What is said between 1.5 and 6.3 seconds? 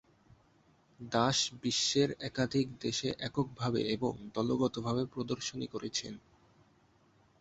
বিশ্বের একাধিক দেশে এককভাবে এবং দলগতভাবে প্রদর্শনী করেছেন।